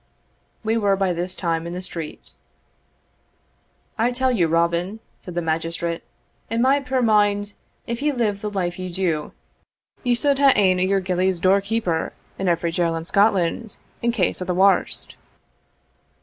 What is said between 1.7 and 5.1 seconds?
the street. "I tell you, Robin,"